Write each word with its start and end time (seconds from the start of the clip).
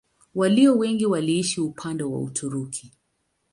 Walio 0.35 0.77
wengi 0.77 1.05
waliishi 1.05 1.61
upande 1.61 2.03
wa 2.03 2.19
Uturuki. 2.21 2.91